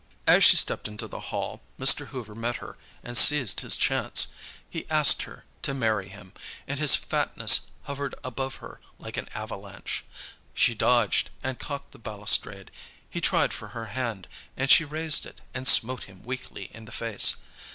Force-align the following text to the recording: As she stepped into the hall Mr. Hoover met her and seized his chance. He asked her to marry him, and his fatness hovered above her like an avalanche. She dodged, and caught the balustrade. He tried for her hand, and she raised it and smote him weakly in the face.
As 0.25 0.43
she 0.43 0.55
stepped 0.55 0.87
into 0.87 1.07
the 1.07 1.19
hall 1.29 1.61
Mr. 1.79 2.07
Hoover 2.07 2.33
met 2.33 2.55
her 2.55 2.75
and 3.03 3.15
seized 3.15 3.59
his 3.59 3.77
chance. 3.77 4.29
He 4.67 4.89
asked 4.89 5.21
her 5.29 5.45
to 5.61 5.75
marry 5.75 6.09
him, 6.09 6.33
and 6.67 6.79
his 6.79 6.95
fatness 6.95 7.69
hovered 7.83 8.15
above 8.23 8.55
her 8.55 8.81
like 8.97 9.15
an 9.15 9.29
avalanche. 9.35 10.03
She 10.55 10.73
dodged, 10.73 11.29
and 11.43 11.59
caught 11.59 11.91
the 11.91 11.99
balustrade. 11.99 12.71
He 13.07 13.21
tried 13.21 13.53
for 13.53 13.67
her 13.77 13.85
hand, 13.93 14.27
and 14.57 14.71
she 14.71 14.85
raised 14.85 15.27
it 15.27 15.39
and 15.53 15.67
smote 15.67 16.05
him 16.05 16.23
weakly 16.23 16.71
in 16.73 16.85
the 16.85 16.91
face. 16.91 17.35